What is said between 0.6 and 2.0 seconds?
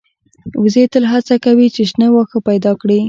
وزې تل هڅه کوي چې